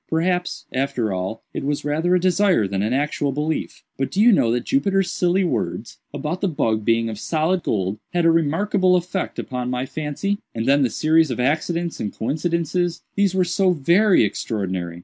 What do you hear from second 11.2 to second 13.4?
of accidents and coincidences—these